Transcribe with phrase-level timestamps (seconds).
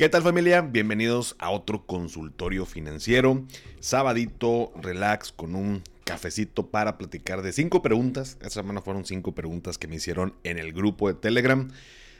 [0.00, 0.62] ¿Qué tal familia?
[0.62, 3.44] Bienvenidos a otro consultorio financiero.
[3.80, 8.38] Sabadito, relax, con un cafecito para platicar de cinco preguntas.
[8.40, 11.70] Esta semana fueron cinco preguntas que me hicieron en el grupo de Telegram,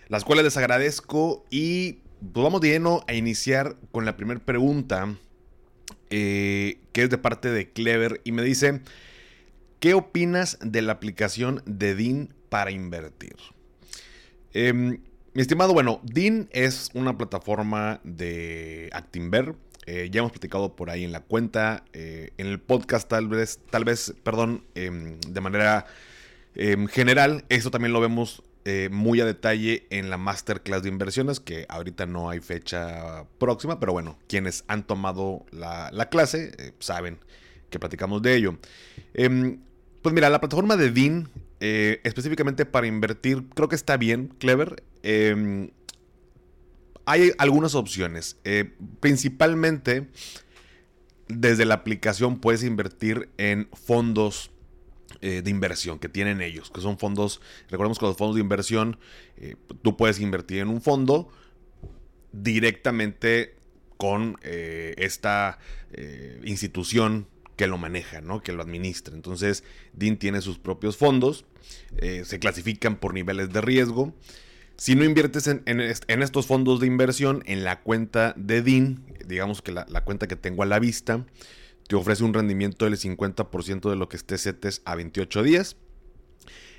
[0.09, 5.17] las cuales les agradezco y pues vamos de lleno a iniciar con la primera pregunta,
[6.11, 8.83] eh, que es de parte de Clever y me dice,
[9.79, 13.37] ¿qué opinas de la aplicación de DIN para invertir?
[14.53, 15.01] Eh,
[15.41, 19.55] estimado, bueno, DIN es una plataforma de Actinver.
[19.87, 23.61] Eh, ya hemos platicado por ahí en la cuenta, eh, en el podcast tal vez,
[23.71, 25.87] tal vez, perdón, em, de manera
[26.55, 27.45] em, general.
[27.49, 32.07] Esto también lo vemos eh, muy a detalle en la masterclass de inversiones, que ahorita
[32.07, 37.19] no hay fecha próxima, pero bueno, quienes han tomado la, la clase saben
[37.71, 38.59] que platicamos de ello.
[39.15, 39.61] Em,
[40.03, 40.91] pues mira, la plataforma de
[41.61, 44.83] eh, específicamente para invertir, creo que está bien, clever.
[45.03, 45.71] Em,
[47.05, 48.39] hay algunas opciones.
[48.45, 50.09] Eh, principalmente,
[51.29, 54.51] desde la aplicación puedes invertir en fondos
[55.21, 58.99] eh, de inversión que tienen ellos, que son fondos, recordemos que los fondos de inversión,
[59.83, 61.29] tú puedes invertir en un fondo
[62.33, 63.57] directamente
[63.97, 65.59] con esta
[66.45, 67.27] institución
[67.61, 68.43] que lo maneja, ¿no?
[68.43, 69.15] que lo administra.
[69.15, 71.45] Entonces, DIN tiene sus propios fondos,
[71.99, 74.15] eh, se clasifican por niveles de riesgo.
[74.81, 75.63] Si no inviertes en,
[76.23, 80.63] estos fondos de inversión, en la cuenta de DIN, digamos que la, cuenta que tengo
[80.63, 81.27] a la vista,
[81.87, 85.77] te ofrece un rendimiento del 50% de lo que esté CETES a 28 días.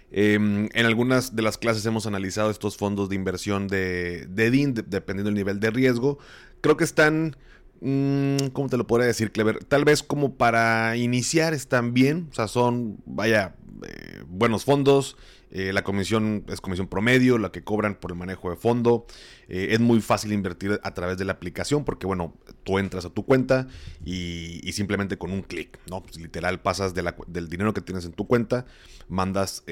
[0.09, 5.29] Em, en algunas de las clases hemos analizado estos fondos de inversión de, DIN, dependiendo
[5.29, 6.17] del nivel de riesgo.
[6.61, 7.35] Creo que están
[7.81, 9.63] Mm, ¿Cómo te lo podría decir, Clever?
[9.63, 12.27] Tal vez como para iniciar están bien.
[12.31, 15.17] O sea, son, vaya, eh, buenos fondos.
[15.51, 19.05] Eh, la comisión es comisión promedio, la que cobran por el manejo de fondo.
[19.47, 22.33] Eh, es muy fácil invertir a través de la aplicación porque, bueno,
[22.63, 23.67] tú entras a tu cuenta
[24.05, 26.01] y, simplemente con un clic, ¿no?
[26.01, 28.65] Pues, literal pasas del dinero que tienes en tu cuenta,
[29.09, 29.63] mandas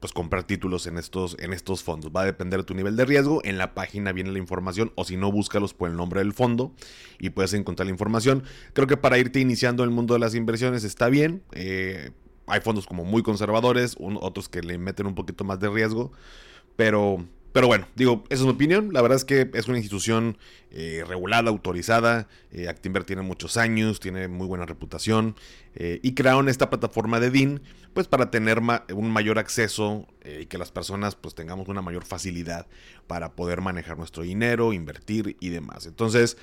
[0.00, 2.12] pues comprar títulos en estos, en estos fondos.
[2.14, 3.40] Va a depender de tu nivel de riesgo.
[3.44, 6.72] En la página viene la información o si no, búscalos por el nombre del fondo
[7.18, 8.44] y puedes encontrar la información.
[8.74, 11.42] Creo que para irte iniciando en el mundo de las inversiones está bien.
[11.52, 12.12] Eh,
[12.48, 16.12] hay fondos como muy conservadores, otros que le meten un poquito más de riesgo.
[16.76, 18.90] Pero pero bueno, digo, esa es mi opinión.
[18.92, 20.38] La verdad es que es una institución
[20.70, 22.28] eh, regulada, autorizada.
[22.52, 22.72] Eh,
[23.06, 25.34] tiene muchos años, tiene muy buena reputación.
[25.74, 27.62] Eh, y crearon esta plataforma de DIN,
[27.94, 28.60] pues para tener
[28.94, 32.66] un mayor acceso y que las personas pues tengamos una mayor facilidad
[33.06, 35.86] para poder manejar nuestro dinero, invertir y demás.
[35.86, 36.36] Entonces,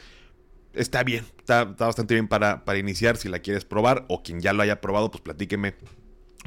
[0.76, 4.54] está bien, está, bastante bien para, para iniciar si la quieres probar o quien ya
[4.54, 5.76] lo haya probado, pues platíqueme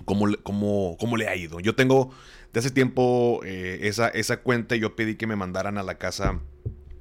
[0.05, 1.61] cómo, cómo, cómo le ha ido.
[1.61, 2.11] Yo tengo
[2.53, 6.41] de hace tiempo eh, esa, esa cuenta yo pedí que me mandaran a la casa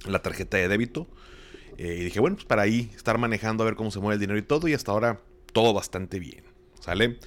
[0.05, 1.07] la tarjeta de débito.
[1.77, 4.19] Eh, y dije, bueno, pues para ahí estar manejando a ver cómo se mueve el
[4.19, 4.67] dinero y todo.
[4.67, 5.21] Y hasta ahora
[5.53, 6.43] todo bastante bien.
[6.79, 7.19] ¿Sale?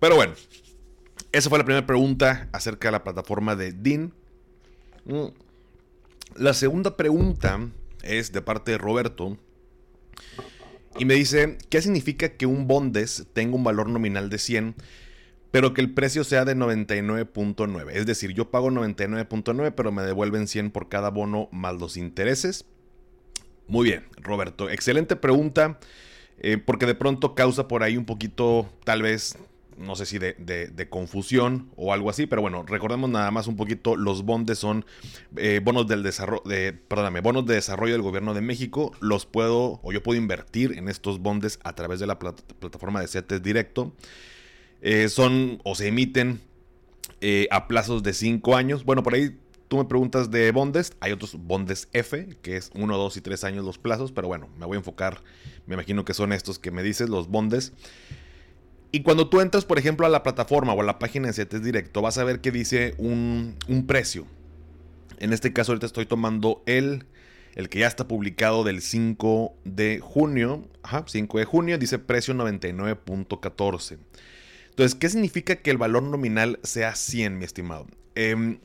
[0.00, 0.34] Pero bueno,
[1.32, 4.12] esa fue la primera pregunta acerca de la plataforma de DIN.
[5.04, 5.26] Mm.
[6.36, 7.60] La segunda pregunta
[8.04, 9.38] es de parte de Roberto.
[10.98, 14.76] Y me dice, ¿qué significa que un Bondes tenga un valor nominal de 100
[15.54, 17.92] pero que el precio sea de 99.9.
[17.92, 22.64] Es decir, yo pago 99.9, pero me devuelven 100 por cada bono más los intereses.
[23.68, 24.68] Muy bien, Roberto.
[24.68, 25.78] Excelente pregunta,
[26.38, 29.38] eh, porque de pronto causa por ahí un poquito, tal vez,
[29.78, 33.96] no sé si de, confusión o algo así, pero bueno, recordemos nada más un poquito,
[33.96, 34.84] los bondes son
[35.36, 39.80] eh, bonos del desarrollo, de, perdóname, bonos de desarrollo del gobierno de México, los puedo,
[39.82, 43.94] o yo puedo invertir en estos bondes a través de la plataforma de CETES directo.
[44.86, 46.42] Eh, son o se emiten
[47.22, 48.84] eh, a plazos de 5 años.
[48.84, 50.92] Bueno, por ahí tú me preguntas de bondes.
[51.00, 54.12] Hay otros bondes F, que es 1, 2 y 3 años los plazos.
[54.12, 55.22] Pero bueno, me voy a enfocar.
[55.66, 57.72] Me imagino que son estos que me dices, los bondes.
[58.94, 61.64] Y cuando tú entras, por ejemplo, a la plataforma o a la página de CETES
[61.64, 63.56] Directo, vas a ver que dice un,
[63.88, 64.24] precio.
[65.18, 67.04] En este caso, ahorita estoy tomando el,
[67.56, 70.68] el que ya está publicado del 5 de junio.
[70.84, 73.98] Ajá, 5 de junio, dice precio 99.14.
[74.70, 77.88] Entonces, ¿qué significa que el valor nominal sea 100, mi estimado?
[78.14, 78.60] Em,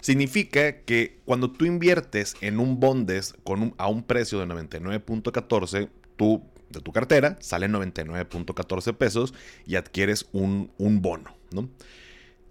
[0.00, 6.51] significa que cuando tú inviertes en un bondes con a un precio de 99.14, tú
[6.72, 9.34] de tu cartera sale 99.14 pesos
[9.66, 11.68] y adquieres un, bono, ¿no?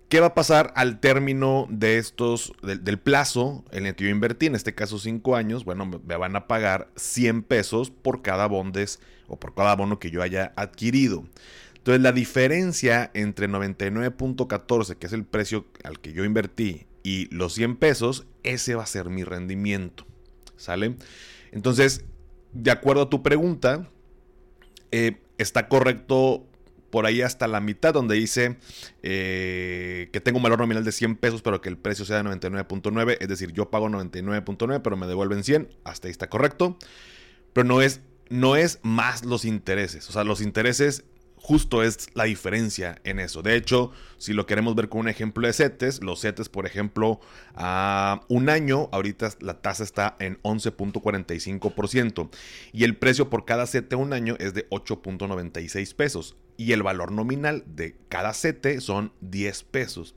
[0.10, 4.48] ¿Qué va a pasar al término de estos, del, plazo en el que yo invertí,
[4.48, 5.64] en este caso 5 años?
[5.64, 10.12] Bueno, me van a pagar 100 pesos por cada bondes o por cada bono que
[10.12, 11.24] yo haya adquirido.
[11.78, 17.54] Entonces la diferencia entre 99.14, que es el precio al que yo invertí, y los
[17.54, 20.06] 100 pesos, ese va a ser mi rendimiento.
[20.62, 20.96] ¿sale?
[21.52, 22.06] Entonces,
[22.54, 23.90] de acuerdo a tu pregunta,
[24.92, 26.46] eh, está correcto
[26.92, 28.58] por ahí hasta la mitad, donde dice
[29.02, 32.30] eh, que tengo un valor nominal de 100 pesos, pero que el precio sea de
[32.30, 36.78] 99.9, es decir, yo pago 99.9, pero me devuelven 100, hasta ahí está correcto,
[37.54, 41.06] pero no es, no es más los intereses, o sea, los intereses
[41.42, 43.42] justo es la diferencia en eso.
[43.42, 47.20] De hecho, si lo queremos ver con un ejemplo de CETES, los CETES, por ejemplo,
[47.56, 52.30] a un año, ahorita la tasa está en 11.45%
[52.74, 57.12] y el precio por cada CETE un año es de 8.96 pesos y el valor
[57.12, 60.16] nominal de cada CETE son 10 pesos.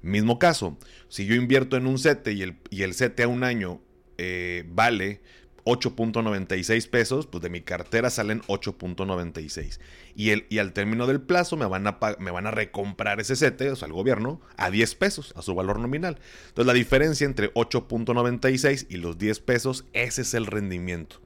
[0.00, 0.78] Mismo caso,
[1.08, 3.80] si yo invierto en un CETE y el, y el CETE a un año
[4.18, 5.20] eh, vale
[5.64, 9.78] 8.96 pesos, pues de mi cartera salen 8.96.
[10.14, 13.70] Y, y al término del plazo me van, a, me van a recomprar ese sete,
[13.70, 16.18] o sea, el gobierno, a 10 pesos, a su valor nominal.
[16.48, 21.20] Entonces la diferencia entre 8.96 y los 10 pesos, ese es el rendimiento.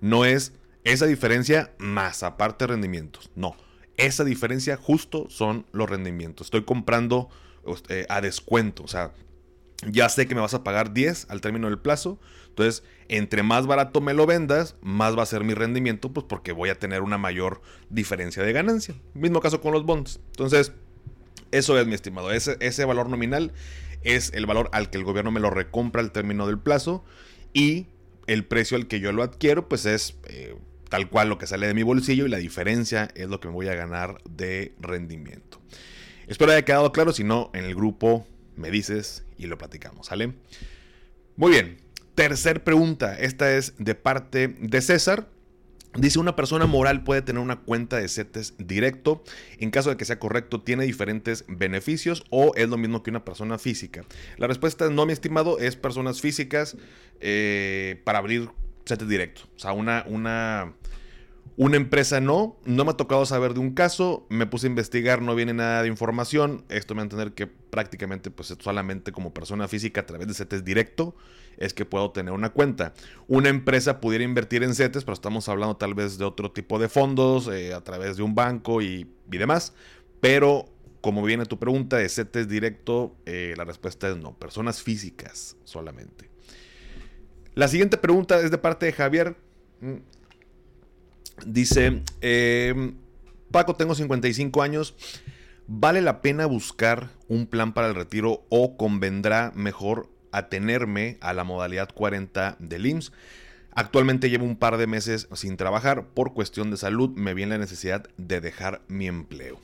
[0.00, 0.52] No es
[0.84, 3.30] esa diferencia más aparte rendimientos.
[3.34, 3.56] No,
[3.96, 6.48] esa diferencia justo son los rendimientos.
[6.48, 7.28] Estoy comprando
[7.88, 9.12] eh, a descuento, o sea,
[9.86, 12.18] ya sé que me vas a pagar 10 al término del plazo.
[12.52, 16.52] Entonces, entre más barato me lo vendas, más va a ser mi rendimiento, pues porque
[16.52, 18.94] voy a tener una mayor diferencia de ganancia.
[19.14, 20.20] Mismo caso con los bonds.
[20.32, 20.72] Entonces,
[21.50, 22.30] eso es mi estimado.
[22.30, 23.52] Ese, valor nominal
[24.02, 27.04] es el valor al que el gobierno me lo recompra al término del plazo.
[27.54, 27.86] Y
[28.26, 30.54] el precio al que yo lo adquiero, pues es eh,
[30.90, 33.54] tal cual lo que sale de mi bolsillo y la diferencia es lo que me
[33.54, 35.58] voy a ganar de rendimiento.
[36.26, 38.26] Espero haya quedado claro, si no, en el grupo
[38.56, 40.34] me dices y lo platicamos, ¿sale?
[41.36, 41.81] Muy bien,
[42.14, 45.28] tercer pregunta, esta es de parte de César.
[45.94, 49.22] Dice, una persona moral puede tener una cuenta de CETES directo.
[49.58, 53.26] En caso de que sea correcto, ¿tiene diferentes beneficios o es lo mismo que una
[53.26, 54.04] persona física?
[54.38, 56.78] La respuesta es no, mi estimado, es personas físicas
[57.20, 58.48] eh, para abrir
[58.86, 59.42] CETES directo.
[59.54, 60.72] O sea, una, una
[61.56, 65.20] una empresa no, no me ha tocado saber de un caso, me puse a investigar,
[65.20, 69.34] no viene nada de información, esto me va a entender que prácticamente pues solamente como
[69.34, 71.14] persona física a través de CETES directo
[71.58, 72.94] es que puedo tener una cuenta.
[73.28, 76.88] Una empresa pudiera invertir en CETES, pero estamos hablando tal vez de otro tipo de
[76.88, 79.74] fondos, eh, a través de un banco y, demás,
[80.20, 80.66] pero
[81.00, 86.30] como viene tu pregunta de CETES directo, eh, la respuesta es no, personas físicas solamente.
[87.54, 89.36] La siguiente pregunta es de parte de Javier.
[91.46, 92.94] Dice, em,
[93.50, 94.94] Paco, tengo 55 años.
[95.66, 101.44] ¿Vale la pena buscar un plan para el retiro o convendrá mejor atenerme a la
[101.44, 103.12] modalidad 40 del IMSS?
[103.74, 106.08] Actualmente llevo un par de meses sin trabajar.
[106.08, 109.60] Por cuestión de salud me viene la necesidad de dejar mi empleo.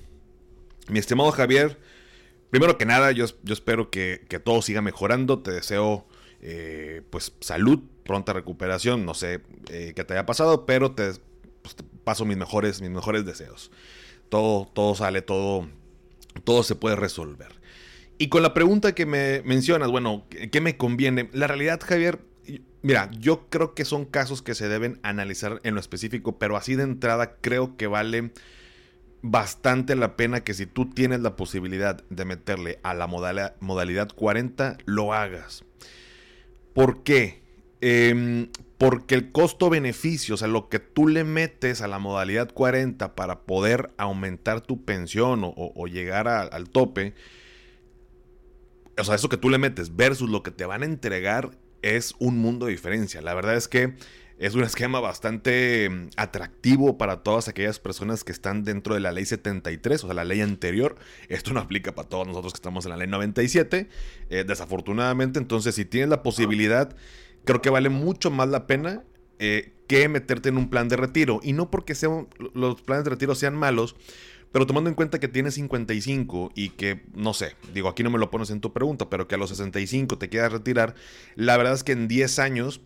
[0.88, 1.78] Mi estimado Javier,
[2.50, 5.40] primero que nada, yo, yo espero que, todo siga mejorando.
[5.40, 6.06] Te deseo
[6.40, 9.04] eh, pues salud, pronta recuperación.
[9.04, 11.12] No sé eh, qué te haya pasado, pero te,
[11.62, 13.70] pues, paso mis mejores, mis mejores deseos.
[14.28, 15.68] Todo, todo sale, todo,
[16.44, 17.58] todo se puede resolver.
[18.18, 21.30] Y con la pregunta que me mencionas, bueno, ¿qué me conviene?
[21.32, 22.20] La realidad, Javier,
[22.82, 26.74] mira, yo creo que son casos que se deben analizar en lo específico, pero así
[26.74, 28.32] de entrada creo que vale
[29.22, 34.08] bastante la pena que si tú tienes la posibilidad de meterle a la modalidad, modalidad
[34.14, 35.64] 40, lo hagas.
[36.72, 37.42] ¿Por qué?
[37.80, 38.48] Eh,
[38.78, 43.40] porque el costo-beneficio, o sea, lo que tú le metes a la modalidad 40 para
[43.40, 47.14] poder aumentar tu pensión o, llegar al tope,
[48.96, 51.50] o sea, eso que tú le metes versus lo que te van a entregar
[51.82, 53.20] es un mundo de diferencia.
[53.20, 53.94] La verdad es que
[54.38, 59.12] es un esquema bastante mm, atractivo para todas aquellas personas que están dentro de la
[59.12, 60.96] ley 73, o sea, la ley anterior.
[61.28, 63.88] Esto no aplica para todos nosotros que estamos en la ley 97,
[64.30, 65.38] eh, desafortunadamente.
[65.38, 66.96] Entonces, si tienes la posibilidad
[67.44, 69.02] creo que vale mucho más la pena
[69.38, 71.40] eh, que meterte en un plan de retiro.
[71.42, 73.96] Y no porque sean, los planes de retiro sean malos,
[74.52, 78.18] pero tomando en cuenta que tienes 55 y que, no sé, digo, aquí no me
[78.18, 80.94] lo pones en tu pregunta, pero que a los 65 te quieras retirar,
[81.36, 82.80] la verdad es que en 10 años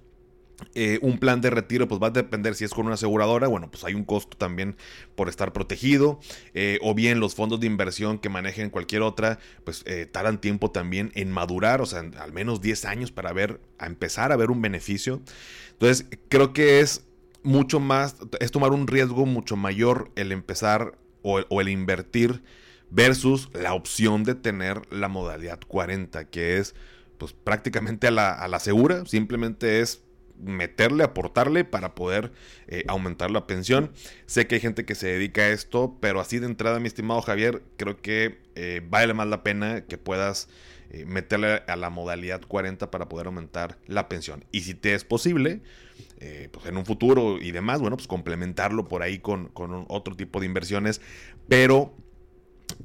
[0.74, 3.70] eh, un plan de retiro pues va a depender si es con una aseguradora, bueno
[3.70, 4.76] pues hay un costo también
[5.14, 6.20] por estar protegido,
[6.54, 10.70] eh, o bien los fondos de inversión que manejen cualquier otra pues eh, tardan tiempo
[10.70, 14.50] también en madurar, o sea al menos 10 años para ver, a empezar a ver
[14.50, 15.20] un beneficio.
[15.72, 17.04] Entonces creo que es
[17.42, 22.42] mucho más, es tomar un riesgo mucho mayor el empezar o, el invertir
[22.90, 26.74] versus la opción de tener la modalidad 40 que es
[27.18, 30.01] pues prácticamente a la, a la segura, simplemente es
[30.42, 32.32] meterle, aportarle para poder
[32.68, 33.92] eh, aumentar la pensión.
[34.26, 37.22] Sé que hay gente que se dedica a esto, pero así de entrada, mi estimado
[37.22, 40.48] Javier, creo que eh, vale más la pena que puedas
[40.94, 44.44] eh, meterle a la modalidad 40 para poder aumentar la pensión.
[44.52, 45.62] Y si te es posible,
[46.18, 50.14] eh, pues en un futuro y demás, bueno, pues complementarlo por ahí con, con otro
[50.16, 51.00] tipo de inversiones,
[51.48, 51.94] pero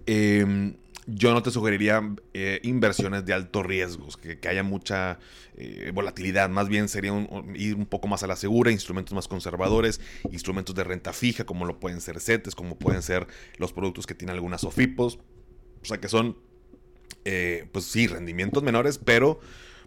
[0.05, 5.19] em, yo no te sugeriría eh, inversiones de alto riesgo, que, haya mucha
[5.55, 6.49] eh, volatilidad.
[6.49, 7.11] Más bien sería
[7.55, 11.65] ir un poco más a la segura, instrumentos más conservadores, instrumentos de renta fija, como
[11.65, 13.25] lo pueden ser CETES, como pueden ser
[13.57, 15.19] los productos que tienen algunas OFIPOS.
[15.81, 16.37] O sea que son,
[17.23, 19.39] eh, pues sí, rendimientos menores, pero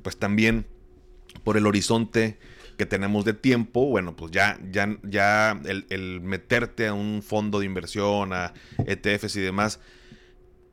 [0.03, 0.67] pues también
[1.45, 2.39] por el horizonte
[2.79, 7.67] que tenemos de tiempo, bueno, pues ya, ya, ya el meterte a un fondo de
[7.67, 8.55] inversión, a
[8.87, 9.81] ETFs y demás,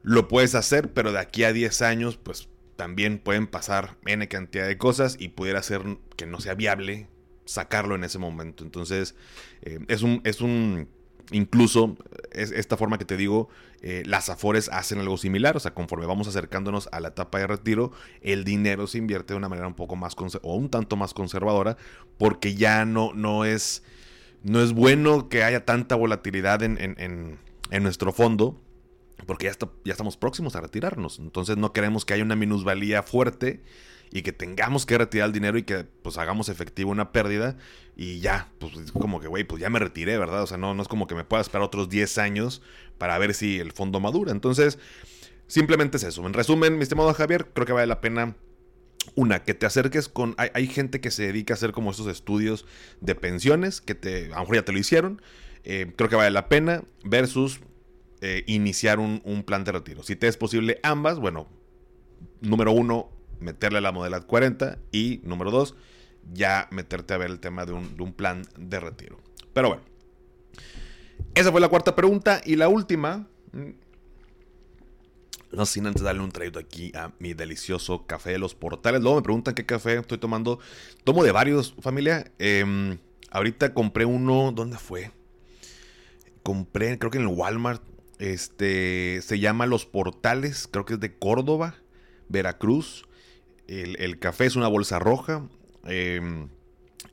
[0.07, 2.47] lo puedes hacer, pero de aquí a 10 años, pues
[2.77, 5.81] también pueden pasar N cantidad de cosas y pudiera ser
[6.15, 7.09] que no sea viable
[7.43, 8.63] sacarlo en ese momento.
[8.63, 9.15] Entonces,
[9.63, 10.87] eh, es un, es un,
[11.31, 11.97] incluso
[12.31, 13.49] es esta forma que te digo,
[13.81, 17.47] eh, las Afores hacen algo similar, o sea, conforme vamos acercándonos a la etapa de
[17.47, 21.13] retiro, el dinero se invierte de una manera un poco más, o un tanto más
[21.13, 21.75] conservadora,
[22.17, 23.83] porque ya no, no es,
[24.41, 27.39] no es bueno que haya tanta volatilidad en, en,
[27.71, 28.61] en nuestro fondo
[29.25, 31.19] porque ya, ya estamos próximos a retirarnos.
[31.19, 33.63] Entonces no queremos que haya una minusvalía fuerte
[34.11, 37.57] y que tengamos que retirar el dinero y que pues hagamos efectivo una pérdida
[37.95, 40.43] y ya, pues como que, güey, pues ya me retiré, ¿verdad?
[40.43, 42.61] O sea, no, no es como que me pueda esperar otros 10 años
[42.97, 44.31] para ver si el fondo madura.
[44.31, 44.79] Entonces,
[45.47, 46.25] simplemente es eso.
[46.25, 48.35] En resumen, mi estimado Javier, creo que vale la pena
[49.15, 50.35] una, que te acerques con.
[50.37, 52.65] Hay, hay, gente que se dedica a hacer como estos estudios
[53.01, 55.21] de pensiones, que te, a lo mejor ya te lo hicieron.
[55.63, 56.83] Eh, creo que vale la pena.
[57.03, 57.61] Versus
[58.21, 60.01] eh, iniciar un, plan de retiro.
[60.01, 61.47] Si te es posible ambas, bueno,
[62.41, 65.75] número uno, meterle la modalidad 40 y número dos,
[66.33, 69.19] ya meterte a ver el tema de un, plan de retiro.
[69.53, 69.83] Pero bueno,
[71.35, 73.27] esa fue la cuarta pregunta y la última.
[73.51, 73.71] Mm,
[75.51, 79.01] no sin antes darle un traído aquí a mi delicioso café de los portales.
[79.01, 80.59] Luego me preguntan qué café estoy tomando.
[81.03, 82.31] Tomo de varios, familia.
[82.39, 82.97] Em,
[83.29, 84.51] ahorita compré uno.
[84.51, 85.11] ¿Dónde fue?
[86.41, 87.83] Compré, creo que en el Walmart.
[88.19, 91.75] Este se llama Los Portales, creo que es de Córdoba,
[92.29, 93.05] Veracruz.
[93.67, 95.47] El, café es una bolsa roja.
[95.85, 96.47] Eh,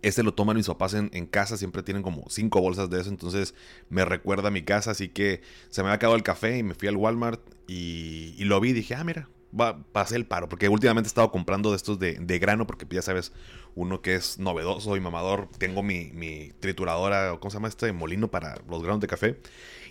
[0.04, 3.54] este lo toman mis papás en, casa, siempre tienen como cinco bolsas de eso, entonces
[3.88, 6.74] me recuerda a mi casa, así que se me ha acabado el café y me
[6.74, 10.68] fui al Walmart y, lo vi y dije, ah, mira, va, pasé el paro, porque
[10.68, 13.32] últimamente he estado comprando de estos de, grano, porque ya sabes,
[13.74, 17.92] uno que es novedoso y mamador, tengo mi, mi trituradora, ¿cómo se llama este?
[17.92, 19.40] Molino para los granos de café.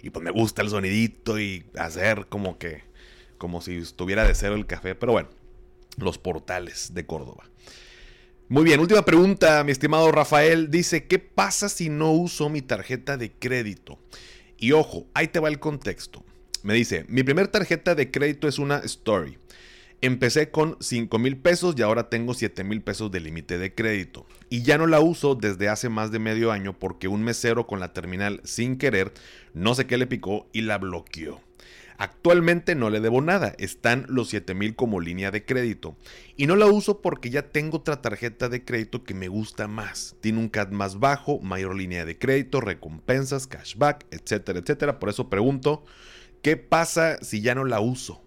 [0.02, 2.84] Y pues me gusta el sonidito y hacer como que,
[3.38, 4.96] como si estuviera de cero el café.
[4.96, 5.30] Pero bueno,
[5.98, 7.46] los portales de Córdoba.
[8.50, 10.70] Muy bien, última pregunta, mi estimado Rafael.
[10.70, 14.00] Dice, ¿qué pasa si no uso mi tarjeta de crédito?
[14.58, 16.24] Y ojo, ahí te va el contexto.
[16.62, 19.38] Me dice, mi primer tarjeta de crédito es una Story.
[20.04, 24.26] Empecé con 5 mil pesos y ahora tengo 7 mil pesos de límite de crédito.
[24.50, 27.80] Y ya no la uso desde hace más de medio año porque un mesero con
[27.80, 29.14] la terminal sin querer,
[29.54, 31.40] no sé qué le picó y la bloqueó.
[31.98, 35.96] Actualmente no le debo nada, están los 7 mil como línea de crédito.
[36.36, 40.18] Y no la uso porque ya tengo otra tarjeta de crédito que me gusta más.
[40.20, 45.00] Tiene un CAD más bajo, mayor línea de crédito, recompensas, cashback, etcétera, etcétera.
[45.00, 45.86] Por eso pregunto,
[46.42, 48.23] ¿qué pasa si ya no la uso?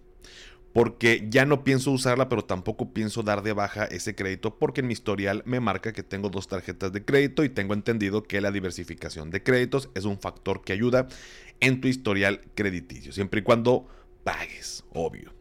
[0.76, 4.88] Porque ya no pienso usarla, pero tampoco pienso dar de baja ese crédito porque en
[4.88, 8.52] mi historial me marca que tengo dos tarjetas de crédito y tengo entendido que la
[8.52, 11.08] diversificación de créditos es un factor que ayuda
[11.60, 13.88] en tu historial crediticio, siempre y cuando
[14.22, 15.32] pagues, obvio.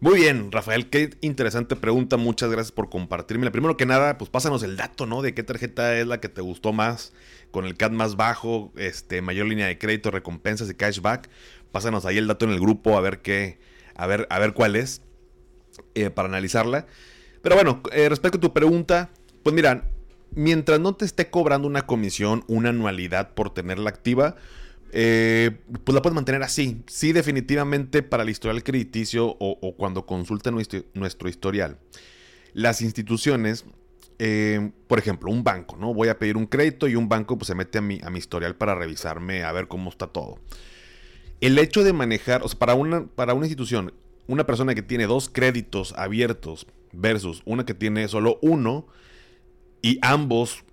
[0.00, 2.18] Muy bien, Rafael, qué interesante pregunta.
[2.18, 3.50] Muchas gracias por compartirme.
[3.50, 5.22] Primero que nada, pues pásanos el dato, ¿no?
[5.22, 7.14] De qué tarjeta es la que te gustó más,
[7.50, 11.30] con el CAD más bajo, este, mayor línea de crédito, recompensas y cashback.
[11.72, 13.58] Pásanos ahí el dato en el grupo a ver qué,
[13.96, 15.02] a ver, a ver cuál es,
[15.94, 16.86] eh, para analizarla.
[17.42, 19.10] Pero bueno, eh, respecto a tu pregunta,
[19.42, 19.84] pues mira,
[20.32, 24.36] mientras no te esté cobrando una comisión, una anualidad por tenerla activa,
[24.92, 26.82] eh, pues la puedes mantener así.
[26.86, 31.78] Sí, definitivamente para el historial crediticio o, cuando consulten nuestro, historial.
[32.54, 33.64] Las instituciones,
[34.86, 35.92] por ejemplo, un banco, ¿no?
[35.92, 38.18] Voy a pedir un crédito y un banco pues, se mete a mi, a mi
[38.18, 40.38] historial para revisarme, a ver cómo está todo
[41.40, 43.92] el hecho de manejar, o sea, para una, para una institución,
[44.26, 48.86] una persona que tiene dos créditos abiertos versus una que tiene solo uno
[49.82, 50.64] y ambos,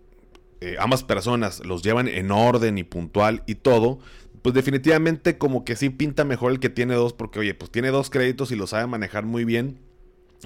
[0.61, 3.99] eh, ambas personas los llevan en orden y puntual y todo,
[4.41, 7.89] pues definitivamente como que sí pinta mejor el que tiene dos porque, oye, pues tiene
[7.89, 9.79] dos créditos y lo sabe manejar muy bien,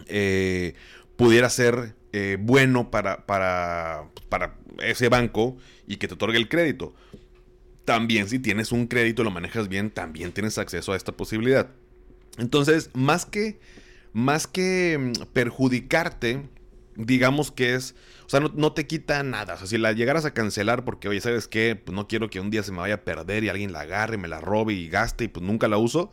[0.07, 0.73] eh,
[1.15, 5.57] pudiera ser eh, bueno para, para, para ese banco
[5.87, 6.93] y que te otorgue el crédito
[7.87, 11.69] también si tienes un crédito lo manejas bien, también tienes acceso a esta posibilidad.
[12.37, 13.61] Entonces, más que,
[14.11, 16.49] más que mm, perjudicarte,
[16.97, 19.53] digamos que es, o sea, no, te quita nada.
[19.53, 21.77] O sea, si la llegaras a cancelar porque, oye, ¿sabes qué?
[21.77, 24.17] Pues no quiero que un día se me vaya a perder y alguien la agarre,
[24.17, 26.11] me la robe y gaste y pues nunca la uso.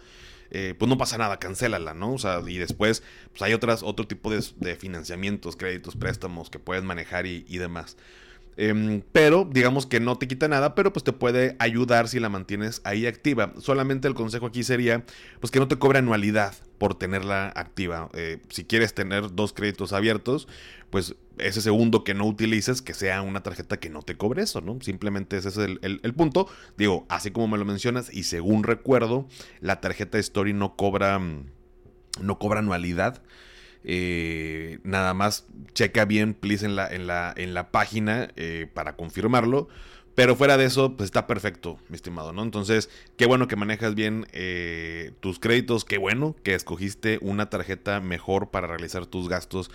[0.53, 2.13] Eh, pues no pasa nada, cancélala, ¿no?
[2.13, 6.85] O sea, y después, pues hay otras, otro tipo de, financiamientos, créditos, préstamos que puedes
[6.85, 7.97] manejar y demás.
[8.57, 12.29] Em, pero digamos que no te quita nada, pero pues te puede ayudar si la
[12.29, 13.53] mantienes ahí activa.
[13.59, 15.05] Solamente el consejo aquí sería
[15.41, 18.11] pues que no te cobre anualidad por tenerla activa.
[18.15, 20.49] Eh, si quieres tener dos créditos abiertos,
[20.91, 24.61] pues ese segundo que no utilices, que sea una tarjeta que no te cobre eso,
[24.61, 24.79] ¿no?
[24.81, 26.49] Simplemente ese es el, el punto.
[26.77, 29.27] Digo, así como me lo mencionas, y según recuerdo,
[29.61, 31.21] la tarjeta de Story no cobra,
[32.21, 33.23] no cobra anualidad.
[33.85, 38.97] Eh, nada más checa bien, please, en la, en la, en la página eh, para
[38.97, 39.69] confirmarlo.
[40.15, 42.45] Pero fuera de eso, pues está perfecto, mi estimado, ¿no?
[42.45, 48.01] Entonces, qué bueno que manejas bien eh, tus créditos, qué bueno que escogiste una tarjeta
[48.01, 49.73] mejor para realizar tus gastos,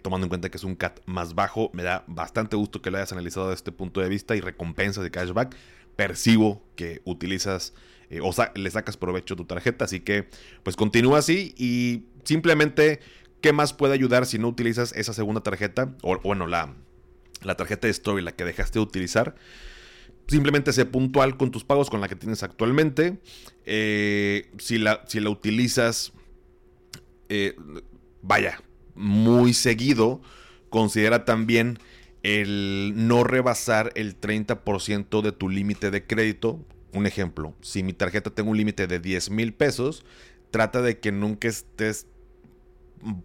[0.00, 1.70] tomando en cuenta que es un CAT más bajo.
[1.74, 5.04] Me da bastante gusto que lo hayas analizado desde este punto de vista y recompensas
[5.04, 5.54] de cashback.
[5.96, 7.74] Percibo que utilizas
[8.22, 10.30] o le sacas provecho a tu tarjeta, así que
[10.62, 13.00] pues continúa así y simplemente
[13.44, 15.94] ¿Qué más puede ayudar si no utilizas esa segunda tarjeta?
[16.00, 16.74] O bueno, la,
[17.42, 19.34] la tarjeta de Story, la que dejaste de utilizar.
[20.28, 23.18] Simplemente sé puntual con tus pagos con la que tienes actualmente.
[23.66, 26.14] Eh, si, la, si la utilizas,
[27.28, 27.54] eh,
[28.22, 28.62] vaya,
[28.94, 30.22] muy seguido,
[30.70, 31.78] considera también
[32.22, 36.64] el no rebasar el 30% de tu límite de crédito.
[36.94, 40.02] Un ejemplo, si mi tarjeta tengo un límite de 10 mil pesos,
[40.50, 42.06] trata de que nunca estés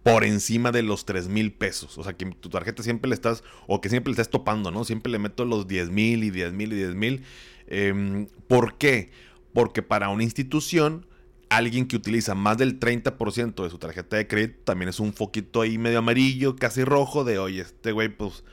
[0.02, 1.96] por encima de los 3 mil pesos.
[1.98, 4.84] O sea, que tu tarjeta siempre le estás, o que siempre le estás topando, ¿no?
[4.84, 7.22] Siempre le meto los 10 mil y 10 mil y 10 mil.
[7.66, 9.10] Em, ¿Por qué?
[9.52, 11.06] Porque para una institución,
[11.48, 15.62] alguien que utiliza más del 30% de su tarjeta de crédito también es un foquito
[15.62, 18.44] ahí medio amarillo, casi rojo, de oye, este güey, pues,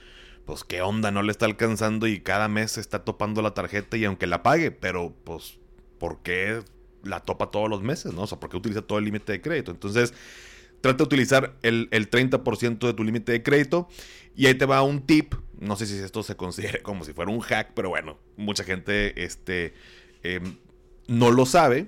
[0.45, 4.05] pues qué onda, no le está alcanzando y cada mes está topando la tarjeta y
[4.05, 5.59] aunque la pague, pero pues,
[5.99, 6.61] ¿por qué
[7.03, 8.23] la topa todos los meses, no?
[8.23, 9.71] O sea, ¿por qué utiliza todo el límite de crédito?
[9.71, 10.13] Entonces,
[10.81, 13.87] Trata de utilizar el, 30% de tu límite de crédito.
[14.35, 15.33] Y ahí te va un tip.
[15.59, 19.23] No sé si esto se considera como si fuera un hack, pero bueno, mucha gente
[19.23, 19.73] este,
[20.23, 20.57] em,
[21.07, 21.87] no lo sabe.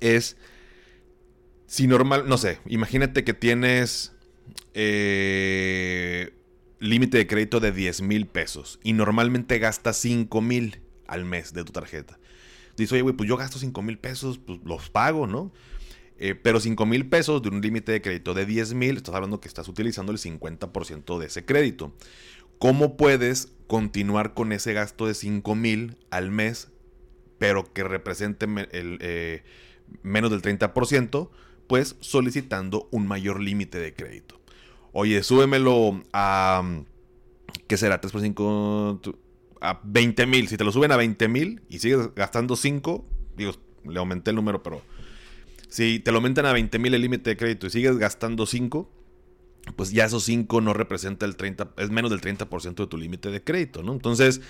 [0.00, 0.36] Es
[1.70, 4.12] si normal, no sé, imagínate que tienes
[4.74, 6.32] eh,
[6.80, 11.62] límite de crédito de 10 mil pesos y normalmente gastas 5 mil al mes de
[11.62, 12.18] tu tarjeta.
[12.76, 15.52] Dices, oye, güey, pues yo gasto 5 mil pesos, pues los pago, ¿no?
[16.22, 19.40] Eh, pero 5 mil pesos de un límite de crédito de 10 mil, estás hablando
[19.40, 21.94] que estás utilizando el 50% de ese crédito.
[22.58, 26.68] ¿Cómo puedes continuar con ese gasto de 5 mil al mes,
[27.38, 29.44] pero que represente el, eh,
[30.02, 31.30] menos del 30%?
[31.66, 34.38] Pues solicitando un mayor límite de crédito.
[34.92, 36.82] Oye, súbemelo a...
[37.66, 37.98] ¿Qué será?
[37.98, 39.00] 3 por 5...
[39.62, 40.48] A 20 mil.
[40.48, 43.04] Si te lo suben a 20 mil y sigues gastando 5,
[43.36, 43.52] digo,
[43.84, 44.82] le aumenté el número, pero
[45.70, 48.90] si te lo aumentan a 20 mil el límite de crédito y sigues gastando 5,
[49.76, 53.30] pues ya esos 5 no representa el 30, es menos del 30% de tu límite
[53.30, 53.92] de crédito, ¿no?
[53.92, 54.40] Entonces,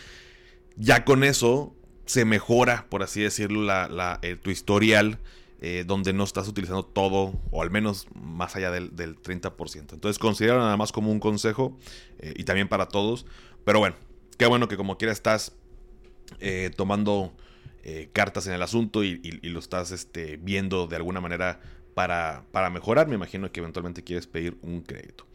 [0.76, 1.74] ya con eso
[2.06, 5.18] se mejora, por así decirlo, la, eh, tu historial,
[5.60, 9.92] eh, donde no estás utilizando todo, o al menos más allá del, 30%.
[9.92, 11.78] Entonces, considera nada más como un consejo,
[12.18, 13.26] eh, y también para todos.
[13.66, 13.96] Pero bueno,
[14.38, 15.52] qué bueno que como quiera estás
[16.76, 17.34] tomando
[17.82, 21.60] eh, cartas en el asunto y, lo estás este, viendo de alguna manera
[21.94, 23.08] para, para mejorar.
[23.08, 25.26] Me imagino que eventualmente quieres pedir un crédito.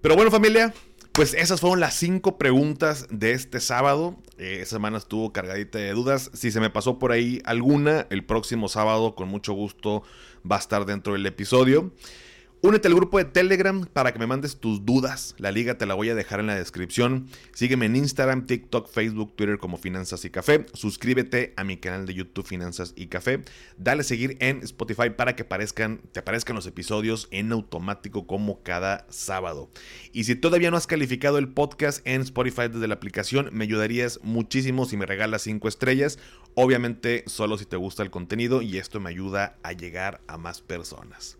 [0.00, 0.72] Pero bueno familia,
[1.18, 4.16] pues esas fueron las cinco preguntas de este sábado.
[4.38, 6.30] Eh, esa semana estuvo cargadita de dudas.
[6.32, 10.04] Si se me pasó por ahí alguna, el próximo sábado con mucho gusto
[10.48, 11.92] va a estar dentro del episodio.
[12.60, 15.36] Únete al grupo de Telegram para que me mandes tus dudas.
[15.38, 17.28] La liga te la voy a dejar en la descripción.
[17.52, 20.66] Sígueme en Instagram, TikTok, Facebook, Twitter como Finanzas y Café.
[20.72, 23.44] Suscríbete a mi canal de YouTube Finanzas y Café.
[23.76, 29.06] Dale seguir en Spotify para que aparezcan, te aparezcan los episodios en automático como cada
[29.08, 29.70] sábado.
[30.12, 34.18] Y si todavía no has calificado el podcast en Spotify desde la aplicación, me ayudarías
[34.24, 36.18] muchísimo si me regalas 5 estrellas.
[36.54, 40.60] Obviamente solo si te gusta el contenido y esto me ayuda a llegar a más
[40.60, 41.38] personas.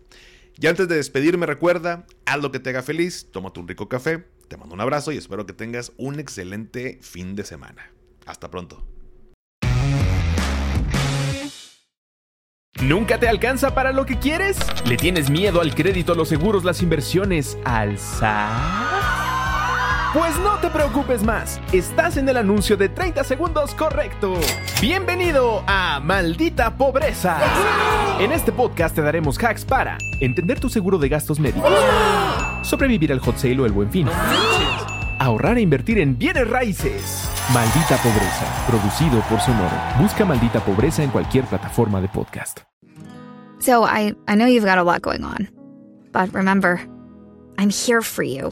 [0.61, 4.25] Y antes de despedirme, recuerda, haz lo que te haga feliz, tómate un rico café,
[4.49, 7.91] te mando un abrazo y espero que tengas un excelente fin de semana.
[8.25, 8.85] Hasta pronto.
[12.81, 14.57] ¿Nunca te alcanza para lo que quieres?
[14.85, 17.97] ¿Le tienes miedo al crédito, los seguros, las inversiones, al?
[20.13, 24.33] Pues no te preocupes más, estás en el anuncio de 30 segundos correcto.
[24.81, 27.37] Bienvenido a Maldita Pobreza.
[28.19, 31.71] En este podcast te daremos hacks para entender tu seguro de gastos médicos,
[32.63, 34.07] sobrevivir al hot sale o el buen fin,
[35.19, 37.29] ahorrar e invertir en bienes raíces.
[37.53, 39.75] Maldita Pobreza, producido por Sonoro.
[39.99, 42.61] Busca Maldita Pobreza en cualquier plataforma de podcast.
[43.59, 45.49] So I, I know you've got a lot going on,
[46.11, 46.79] but remember,
[47.59, 48.51] I'm here for you.